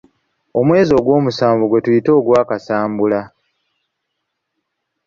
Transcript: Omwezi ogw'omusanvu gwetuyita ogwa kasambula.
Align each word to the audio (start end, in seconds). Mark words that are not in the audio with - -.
Omwezi 0.59 0.91
ogw'omusanvu 0.99 1.63
gwetuyita 1.67 2.11
ogwa 2.17 2.41
kasambula. 2.49 3.21